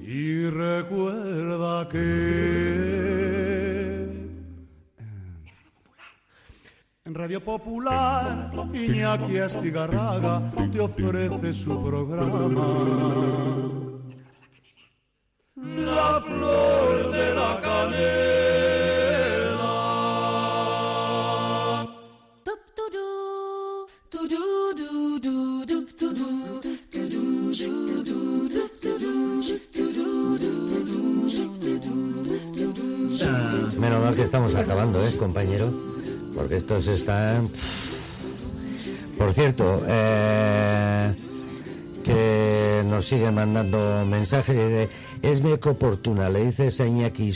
[0.00, 1.98] Y recuerda que
[7.04, 12.66] en Radio Popular Iñaki Astigarraga te ofrece su programa.
[15.56, 16.63] La flor
[36.84, 37.48] Estos están...
[39.16, 41.14] Por cierto, eh,
[42.04, 44.90] que nos siguen mandando mensajes.
[45.22, 47.32] Es mi oportuna, le dices a Iñaki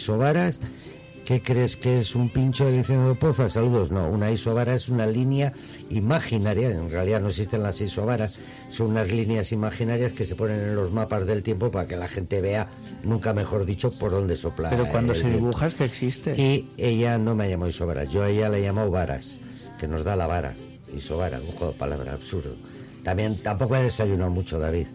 [1.24, 3.48] ¿Qué crees que es un pincho de diciendo poza?
[3.48, 3.90] Saludos.
[3.90, 5.52] No, una isobara es una línea
[5.88, 6.70] imaginaria.
[6.70, 8.38] En realidad no existen las isobaras.
[8.70, 12.08] Son unas líneas imaginarias que se ponen en los mapas del tiempo para que la
[12.08, 12.68] gente vea,
[13.02, 14.70] nunca mejor dicho, por dónde sopla.
[14.70, 15.38] Pero cuando se viento.
[15.38, 16.32] dibuja es que existe.
[16.40, 18.04] Y ella no me llamó isobara.
[18.04, 19.38] Yo a ella le llamó varas,
[19.78, 20.54] que nos da la vara.
[20.94, 22.54] Isobara, un juego de palabras absurdo.
[23.02, 24.86] También tampoco he desayunado mucho, David.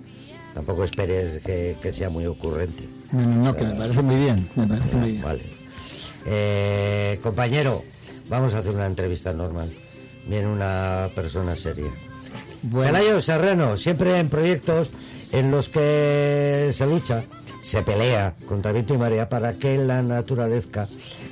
[0.54, 2.88] Tampoco esperes que, que sea muy ocurrente.
[3.12, 5.24] No, no, no, que me parece muy bien, me parece muy bien.
[5.24, 5.44] Vale.
[6.26, 7.84] Eh, compañero,
[8.30, 9.72] vamos a hacer una entrevista normal.
[10.28, 11.92] Viene una persona seria.
[12.64, 14.92] Bueno, Pelayo Serrano, siempre en proyectos
[15.32, 17.26] en los que se lucha,
[17.64, 20.88] se pelea contra viento y marea para que la naturaleza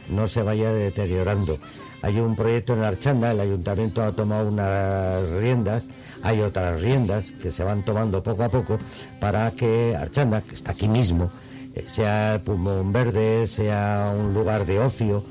[0.09, 1.59] no se vaya deteriorando.
[2.01, 5.87] Hay un proyecto en Archanda, el ayuntamiento ha tomado unas riendas,
[6.23, 8.79] hay otras riendas que se van tomando poco a poco
[9.19, 11.29] para que Archanda, que está aquí mismo,
[11.75, 15.23] eh, sea el pulmón verde, sea un lugar de ocio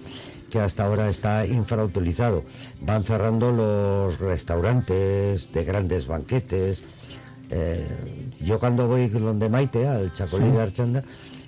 [0.50, 2.44] que hasta ahora está infrautilizado.
[2.82, 6.82] Van cerrando los restaurantes de grandes banquetes.
[7.50, 7.86] Eh,
[8.40, 11.02] yo cuando voy donde Maite, al Chacolí de Archanda,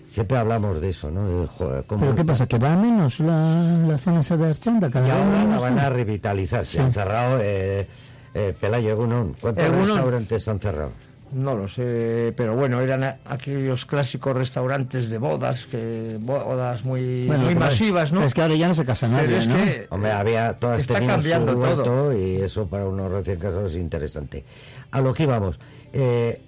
[0.09, 1.27] siempre hablamos de eso, ¿no?
[1.29, 2.47] De, joder, cómo ¿Pero qué pasa?
[2.47, 4.91] ¿Que va menos la, la zona esa de Archanda?
[4.91, 6.67] Cada Y vez ahora la van a revitalizar.
[6.67, 6.79] Se Sí.
[6.83, 7.87] han cerrado, eh,
[8.35, 9.87] eh, Pelayo Egunon, ¿cuántos Egunon.
[9.89, 10.91] restaurantes han cerrado?
[11.33, 17.45] No lo sé, pero bueno, eran aquellos clásicos restaurantes de bodas, que bodas muy, Bueno,
[17.45, 18.23] muy masivas, ¿no?
[18.23, 19.55] Es que ahora ya no se casa nadie, Pero es ¿no?
[19.57, 22.13] que Hombre, había todas está cambiando todo.
[22.17, 24.45] y eso para unos recién casados es interesante.
[24.91, 25.59] A lo que íbamos,
[25.95, 26.43] eh,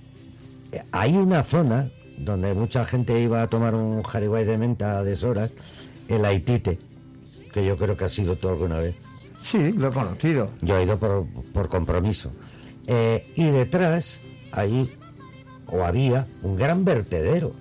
[0.92, 5.50] hay una zona donde mucha gente iba a tomar un jariguay de menta a deshoras,
[6.08, 6.78] el Haitite,
[7.52, 8.96] que yo creo que ha sido tú alguna vez.
[9.40, 10.50] Sí, lo he conocido.
[10.60, 12.30] Yo he ido por, por compromiso.
[12.86, 14.20] Eh, y detrás,
[14.54, 14.90] ahí,
[15.66, 17.52] o había, un gran vertedero,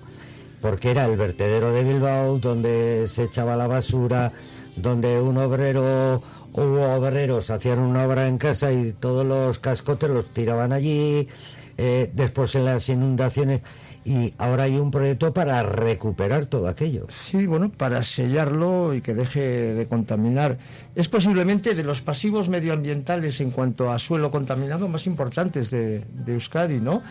[0.60, 4.32] porque era el vertedero de Bilbao, donde se echaba la basura,
[4.76, 6.22] donde un obrero
[6.52, 11.28] o obreros hacían una obra en casa y todos los cascotes los tiraban allí,
[11.76, 13.62] eh, después en las inundaciones,
[14.04, 17.06] y ahora hay un proyecto para recuperar todo aquello.
[17.08, 20.58] Sí, bueno, para sellarlo y que deje de contaminar.
[20.94, 26.32] Es posiblemente de los pasivos medioambientales en cuanto a suelo contaminado más importantes de, de
[26.34, 27.02] Euskadi, ¿no?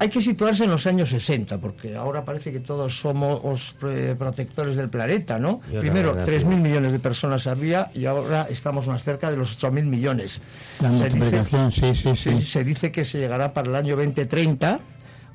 [0.00, 4.74] Hay que situarse en los años 60, porque ahora parece que todos somos eh, protectores
[4.76, 5.60] del planeta, ¿no?
[5.72, 6.50] Yo Primero, había nacido.
[6.50, 10.40] 3.000 millones de personas había y ahora estamos más cerca de los 8.000 millones.
[10.80, 12.42] La Se dice- multiplicación, sí, sí, Sí, sí.
[12.42, 14.80] se dice que se llegará para el año 2030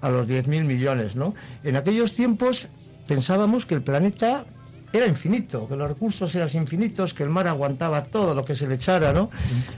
[0.01, 1.33] a los 10.000 millones, ¿no?
[1.63, 2.67] En aquellos tiempos
[3.07, 4.45] pensábamos que el planeta
[4.91, 8.67] era infinito, que los recursos eran infinitos, que el mar aguantaba todo lo que se
[8.67, 9.29] le echara, ¿no?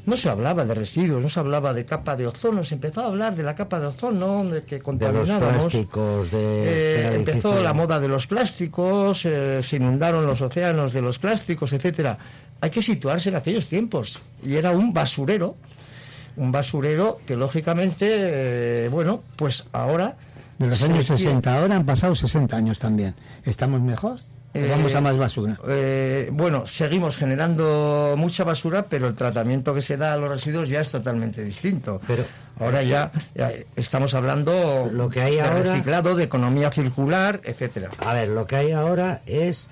[0.05, 3.07] No se hablaba de residuos, no se hablaba de capa de ozono, se empezó a
[3.07, 5.63] hablar de la capa de ozono, de que De los contaminábamos.
[5.67, 6.37] plásticos, de...
[6.39, 11.73] Eh, empezó la moda de los plásticos, eh, se inundaron los océanos de los plásticos,
[11.73, 12.17] etcétera.
[12.61, 15.57] Hay que situarse en aquellos tiempos y era un basurero,
[16.37, 18.07] un basurero que lógicamente,
[18.85, 20.15] eh, bueno, pues ahora
[20.57, 23.15] De los años quiere- 60, ahora han pasado 60 años también.
[23.45, 24.17] ¿Estamos mejor?
[24.53, 25.57] ¿O Eh, vamos a más basura?
[25.69, 30.67] Eh, bueno, seguimos generando mucha basura, pero el tratamiento que se da a los residuos
[30.67, 32.01] ya es totalmente distinto.
[32.05, 32.25] Pero-
[32.59, 37.89] ahora ya, ya estamos hablando Lo que hay de ahora- reciclado, de economía circular, etcétera.
[38.05, 39.69] A ver, lo que hay ahora es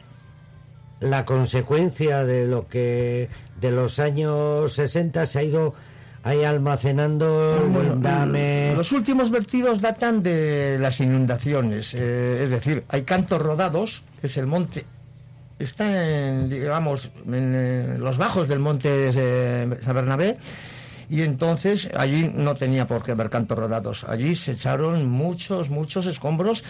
[1.02, 3.30] la consecuencia de lo que
[3.60, 5.74] de los años 60 se ha ido
[6.24, 8.76] ahí almacenando Bueno.
[8.76, 14.38] Los últimos vertidos datan de las inundaciones, eh, es decir, hay cantos rodados, que es
[14.38, 14.86] el monte,
[15.58, 20.38] está en, digamos, en eh, los bajos del monte de San Bernabé,
[21.10, 26.06] y entonces allí no tenía por qué haber cantos rodados, allí se echaron muchos, muchos
[26.06, 26.64] escombros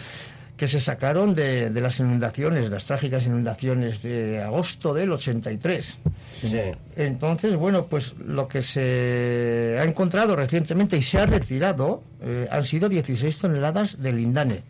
[0.60, 5.98] que se sacaron de, de las inundaciones, las trágicas inundaciones de agosto del 83.
[6.42, 6.60] Sí.
[6.96, 12.66] Entonces, bueno, pues lo que se ha encontrado recientemente y se ha retirado eh, han
[12.66, 14.62] sido 16 toneladas de lindane.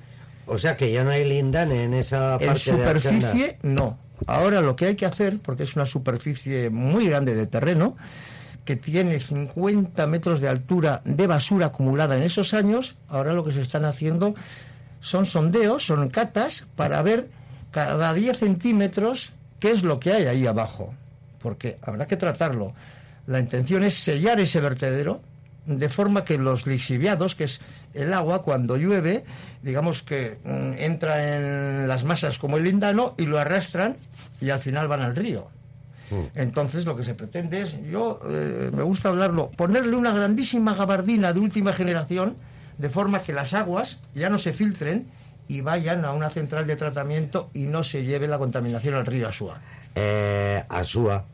[0.47, 3.99] O sea que ya no hay lindane en esa parte En de superficie, no.
[4.29, 7.97] Ahora lo que hay que hacer, porque es una superficie muy grande de terreno,
[8.65, 13.51] que tiene 50 metros de altura de basura acumulada en esos años, ahora lo que
[13.51, 14.37] se están haciendo
[15.01, 17.29] son sondeos, son catas, para ver
[17.71, 20.95] cada 10 centímetros qué es lo que hay ahí abajo.
[21.41, 22.73] Porque habrá que tratarlo.
[23.27, 25.21] La intención es sellar ese vertedero
[25.67, 27.61] de forma que los lixiviados, que es
[27.95, 29.25] el agua cuando llueve,
[29.63, 31.37] digamos que mm, entra
[31.83, 33.97] en las masas como el lindano y lo arrastran
[34.41, 35.49] y al final van al río.
[36.35, 41.33] Entonces lo que se pretende es, yo eh, me gusta hablarlo, ponerle una grandísima gabardina
[41.33, 42.35] de última generación
[42.81, 45.07] de forma que las aguas ya no se filtren
[45.49, 49.29] y vayan a una central de tratamiento y no se lleve la contaminación al río
[49.29, 49.61] Asúa.
[49.95, 51.27] eh, Asúa,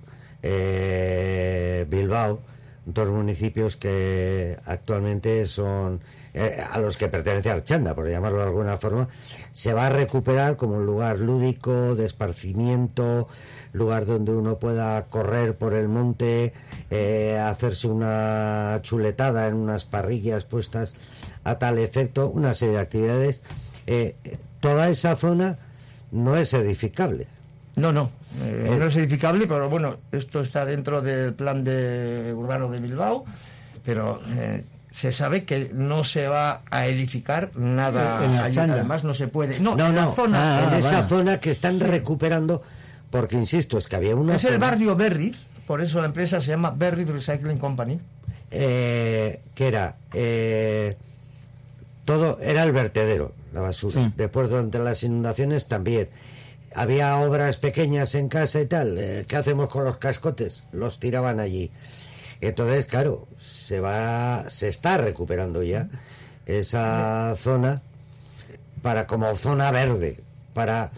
[0.43, 2.40] eh, Bilbao,
[2.84, 6.00] dos municipios que actualmente son
[6.37, 9.09] eh, a los que pertenece Archanda, por llamarlo de alguna forma,
[9.53, 13.27] se va a recuperar como un lugar lúdico, de esparcimiento,
[13.73, 16.53] lugar donde uno pueda correr por el monte,
[16.91, 20.94] eh, hacerse una chuletada en unas parrillas puestas
[21.44, 23.43] a tal efecto, una serie de actividades.
[23.87, 24.15] Eh,
[24.61, 25.56] toda esa zona
[26.12, 27.29] no es edificable.
[27.77, 28.11] No, no,
[28.43, 33.25] eh, no es edificable, pero bueno, esto está dentro del plan de urbano de Bilbao,
[33.85, 34.21] pero
[34.96, 39.60] se sabe que no se va a edificar nada En allí, además no se puede.
[39.60, 42.62] No, No, en no, zona, Ah, en esa zona que están recuperando,
[43.10, 46.48] porque insisto, es que había una es el barrio Berry, por eso la empresa se
[46.52, 48.00] llama Berry Recycling Company.
[48.50, 50.96] eh, que era eh,
[52.06, 54.00] todo era el vertedero, la basura.
[54.02, 54.12] Sí.
[54.16, 56.08] Después durante las inundaciones también
[56.75, 58.96] había obras pequeñas en casa y tal.
[58.99, 60.64] eh, ¿Qué hacemos con los cascotes?
[60.72, 61.70] Los tiraban allí.
[62.41, 65.88] Entonces, claro, se va, se está recuperando ya
[66.47, 67.83] esa zona
[68.83, 70.21] para como zona verde,
[70.55, 70.91] para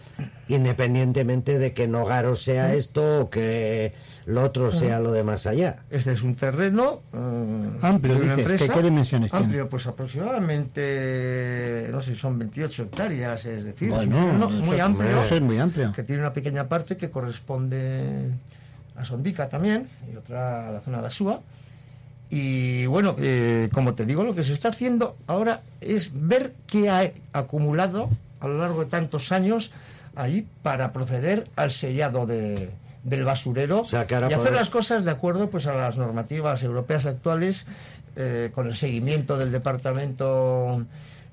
[0.49, 3.93] independientemente de que Nogaro sea esto o que
[4.27, 5.77] lo otro sea lo de más allá.
[5.91, 8.73] Este es un terreno eh, Amplio, de una dices, empresa.
[8.73, 9.45] ¿qué- qué dimensiones tiene?
[9.47, 14.65] Amplio, pues aproximadamente, no sé, son 28 hectáreas, es decir, Bueno, es un terreno eso
[14.65, 15.23] muy es- amplio.
[15.23, 15.93] eso es muy amplio.
[15.93, 18.31] Que tiene una pequeña parte que corresponde
[18.99, 21.41] a Sondica también y otra a la zona de Asúa.
[22.31, 26.91] Y bueno, eh, como te digo, lo que se está haciendo ahora es ver qué
[26.91, 28.11] ha acumulado
[28.41, 29.71] a lo largo de tantos años
[30.15, 32.71] ahí para proceder al sellado de-
[33.05, 36.63] del basurero O sea, y hacer poder- las cosas de acuerdo pues a las normativas
[36.63, 37.67] europeas actuales
[38.17, 40.85] eh, con el seguimiento del departamento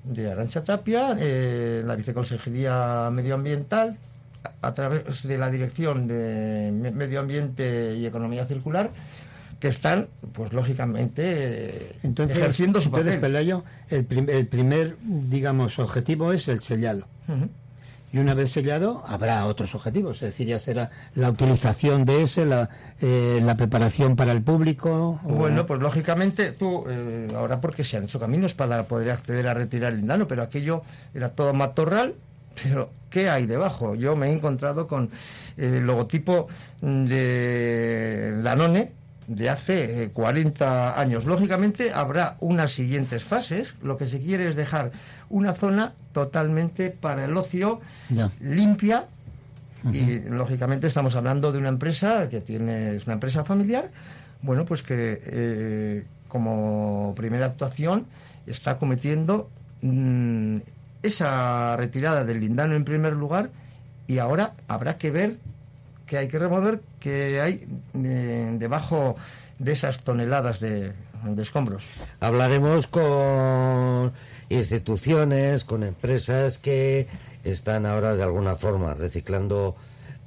[0.04, 3.98] de Arancha Tapia, eh, la viceconsejería medioambiental
[4.62, 8.90] a, través de la dirección de Me- medio ambiente y economía circular
[9.60, 13.20] que están pues lógicamente Entonces, ejerciendo su entonces papel.
[13.20, 17.06] Pelayo, el, prim- el primer, digamos, objetivo es el sellado.
[18.12, 20.22] Y una vez sellado, habrá otros objetivos.
[20.22, 22.70] Es decir, ya será la utilización de ese, la,
[23.00, 25.20] eh, la preparación para el público.
[25.24, 29.48] o- Bueno, pues lógicamente tú, eh, ahora porque se han hecho caminos para poder acceder
[29.48, 30.82] a retirar el lindano, pero aquello
[31.14, 32.14] era todo matorral,
[32.62, 33.94] pero ¿qué hay debajo?
[33.94, 35.10] Yo me he encontrado con
[35.56, 36.48] el logotipo
[36.80, 38.92] de Danone
[39.26, 41.24] de hace eh, 40 años.
[41.24, 43.76] Lógicamente habrá unas siguientes fases.
[43.82, 44.92] Lo que se quiere es dejar
[45.28, 47.80] una zona totalmente para el ocio,
[48.40, 49.06] limpia,
[49.92, 53.90] y lógicamente estamos hablando de una empresa que tiene, es una empresa familiar,
[54.42, 58.06] bueno, pues que eh, como primera actuación
[58.46, 59.48] está cometiendo
[59.82, 60.56] mm,
[61.02, 63.50] esa retirada del lindano en primer lugar
[64.06, 65.36] y ahora habrá que ver
[66.06, 69.16] que hay que remover que hay eh, debajo
[69.58, 70.92] de esas toneladas de,
[71.24, 71.82] de escombros.
[72.20, 74.12] Hablaremos con
[74.48, 77.08] instituciones, con empresas que
[77.44, 79.76] están ahora de alguna forma reciclando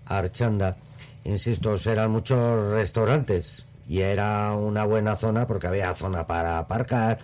[0.06, 0.78] Archanda.
[1.24, 7.20] Insisto, serán muchos restaurantes y era una buena zona porque había zona para aparcar,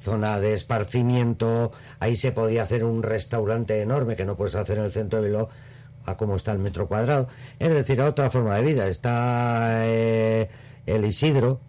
[0.00, 4.84] zona de esparcimiento, ahí se podía hacer un restaurante enorme que no puedes hacer en
[4.84, 5.48] el centro de Bilbao
[6.06, 7.28] a cómo está el metro cuadrado.
[7.58, 8.86] Es decir, a otra forma de vida.
[8.88, 10.48] Está eh,
[10.86, 11.60] el Isidro,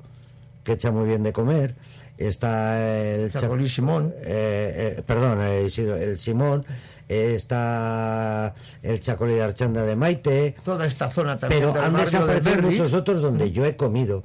[0.64, 1.76] que echa muy bien de comer.
[2.18, 2.80] Está
[3.16, 4.14] el Chacolí Simón.
[4.20, 6.66] eh, eh, perdón, el, Isidro- el Simón.
[7.10, 10.56] está el Chacolí de Archanda de Maite.
[10.64, 14.24] Toda esta zona también Pero han de desaparecido muchos otros donde yo he comido.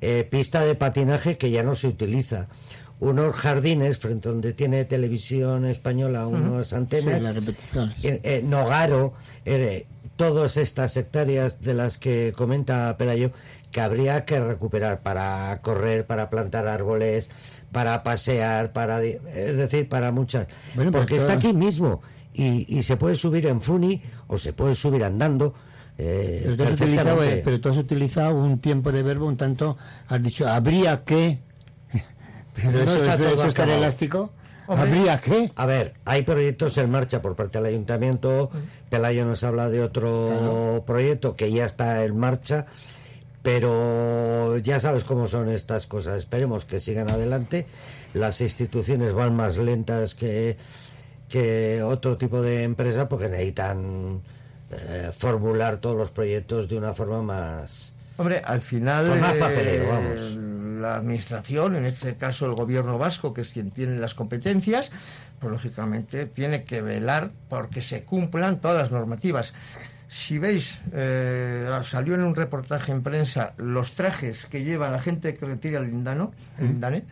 [0.00, 2.48] Eh, pista de patinaje que ya no se utiliza.
[3.00, 7.14] Unos jardines frente a donde tiene televisión española, unas antenas.
[7.16, 8.04] Sí, las repeticiones.
[8.04, 9.12] Eh, eh, Nogaro,
[9.44, 9.86] eh,
[10.16, 13.32] todas estas hectáreas de las que comenta Pelayo,
[13.70, 17.28] que habría que recuperar para correr, para plantar árboles,
[17.72, 20.46] para pasear, para es decir, para muchas.
[20.74, 22.00] Bueno, pero Porque está aquí mismo
[22.32, 25.52] y, y se puede subir en Funi o se puede subir andando.
[25.98, 27.38] eh, Pero tú, has utilizado, perfectamente.
[27.38, 29.76] eh, pero tú has utilizado un tiempo de verbo un tanto,
[30.08, 31.40] has dicho, habría que,
[32.56, 33.78] pero No eso, está eso es tan acabado.
[33.78, 34.30] elástico,
[34.66, 34.88] Hombre.
[34.98, 35.52] habría que.
[35.56, 38.50] A ver, hay proyectos en marcha por parte del ayuntamiento.
[38.90, 42.66] Pelayo nos habla de otro proyecto que ya está en marcha,
[43.42, 46.16] pero ya sabes cómo son estas cosas.
[46.18, 47.66] Esperemos que sigan adelante.
[48.14, 50.56] Las instituciones van más lentas que,
[51.28, 54.20] que otro tipo de empresa porque necesitan
[54.72, 57.92] eh, formular todos los proyectos de una forma más.
[58.16, 60.38] Hombre, al final Con más eh, papeleo, vamos.
[60.90, 64.90] La administración, en este caso el gobierno vasco, que es quien tiene las competencias,
[65.38, 69.52] pues lógicamente tiene que velar porque se cumplan todas las normativas.
[70.08, 75.34] Si veis, eh, salió en un reportaje en prensa los trajes que lleva la gente
[75.34, 77.04] que retira el lindano, el lindane,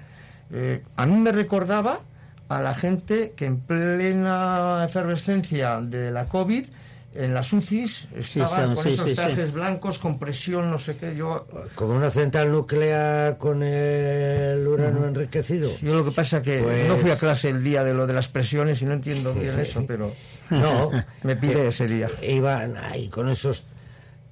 [0.53, 2.01] eh, a mí me recordaba
[2.49, 6.67] a la gente que en plena efervescencia de la COVID
[7.15, 10.97] en las UCIs estaban sí, con sí, esos sí, trajes blancos con presión, no sé
[10.97, 11.15] qué.
[11.15, 15.71] Yo, Como una central nuclear con el urano enriquecido.
[15.81, 18.15] yo lo que pasa que Pues- no fui a clase el día de lo de
[18.15, 20.13] las presiones y no entiendo bien eso, pero
[20.51, 20.91] No,
[21.23, 22.09] me pide ese día.
[22.23, 23.65] iban ahí con esos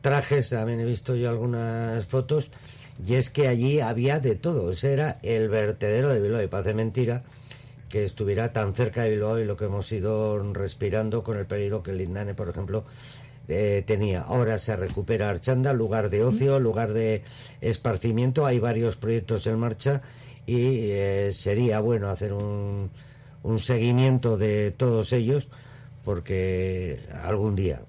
[0.00, 2.50] trajes, también he visto yo algunas fotos,
[3.06, 6.74] y es que allí había de todo, ese era el vertedero de Bilbao, y parece
[6.74, 7.22] mentira
[7.92, 11.82] que estuviera tan cerca de Bilbao y lo que hemos ido respirando con el peligro
[11.82, 12.84] que el Lindane, por ejemplo,
[13.49, 14.22] eh, tenía.
[14.22, 17.22] Ahora se recupera Archanda, lugar de ocio, lugar de
[17.61, 20.00] esparcimiento, hay varios proyectos en marcha
[20.46, 22.90] y eh, sería bueno hacer un,
[23.42, 25.50] un seguimiento de todos ellos
[26.02, 27.82] porque algún día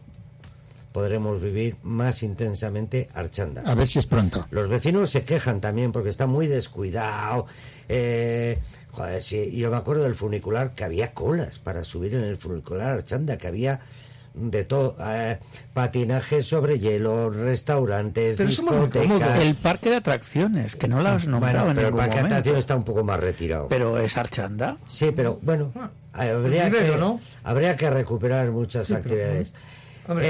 [0.93, 3.63] podremos vivir más intensamente Archanda.
[3.65, 4.45] A ver si es pronto.
[4.51, 7.47] Los vecinos se quejan también porque está muy descuidado.
[7.89, 8.59] Eh,
[8.91, 12.91] joder, sí, yo me acuerdo del funicular que había colas para subir en el funicular
[12.91, 13.81] Archanda, que había
[14.35, 15.37] de todo, eh,
[15.73, 19.39] patinaje sobre hielo, restaurantes, Pero discotecas.
[19.41, 22.19] El parque de atracciones, que no lo has nombrado Bueno, en pero el ningún parque
[22.19, 23.67] de atracciones está un poco más retirado.
[23.67, 24.77] Pero es Archanda.
[24.87, 25.71] Sí, pero bueno,
[26.13, 27.19] habría, Rivero, que, ¿no?
[27.43, 29.53] habría que recuperar muchas Sí, pero, actividades.
[30.07, 30.25] Hombre.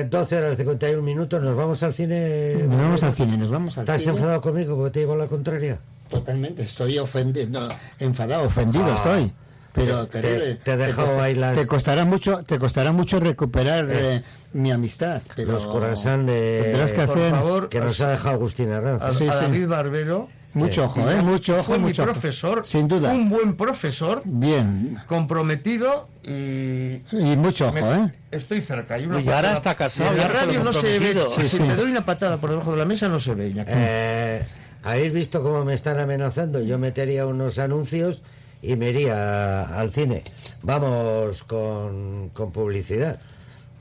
[0.00, 2.54] Eh, 12 horas 51 minutos, nos vamos al cine.
[2.66, 4.14] Nos vamos al cine, nos vamos al ¿Estás cine.
[4.14, 5.78] enfadado conmigo porque te llevo la contraria?
[6.08, 8.94] Totalmente, estoy ofendido, no, enfadado, ofendido Ah.
[8.96, 9.32] estoy.
[9.72, 10.54] Pero Te- terrible.
[10.56, 14.22] te he dejado costa- ahí las- te costará mucho, te costará mucho recuperar eh,
[14.52, 15.22] mi amistad.
[15.36, 18.78] Pero Los croissants de- tendrás que Por hacer favor, Que nos ha dejado Agustín a,
[18.78, 19.00] Arranz.
[19.02, 19.26] a Sí, sí.
[19.26, 20.28] David Barbero.
[20.54, 22.02] Mucho ojo, eh, mucho ojo, Fue mi ojo.
[22.02, 23.10] profesor, Sin duda.
[23.12, 24.98] un buen profesor, Bien.
[25.06, 28.12] comprometido y Y mucho ojo, me- ¿eh?
[28.30, 28.98] estoy cerca.
[28.98, 31.14] Y, una Y ahora está casado, la radio no se ve.
[31.36, 33.52] Si Sí, te doy una patada por debajo de la mesa, no se ve.
[33.66, 34.44] Eh,
[34.82, 36.60] ¿Habéis visto cómo me están amenazando?
[36.60, 38.22] Yo metería unos anuncios
[38.62, 40.22] y me iría al cine.
[40.62, 43.18] Vamos con, con publicidad.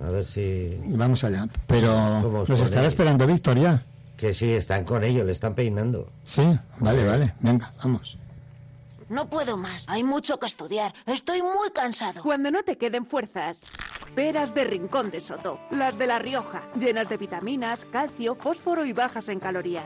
[0.05, 0.77] A ver si...
[0.85, 1.47] Vamos allá.
[1.67, 3.83] Pero nos estará esperando Víctor ya.
[4.19, 6.09] Que sí, están con ellos, le están peinando.
[6.25, 6.41] Sí,
[6.79, 7.33] vale, vale.
[7.39, 8.17] Venga, vamos.
[9.07, 9.85] No puedo más.
[9.87, 10.93] Hay mucho que estudiar.
[11.05, 12.21] Estoy muy cansado.
[12.21, 13.61] Cuando no te queden fuerzas.
[14.15, 18.91] Peras de Rincón de Soto, las de La Rioja, llenas de vitaminas, calcio, fósforo y
[18.91, 19.77] bajas en calorías.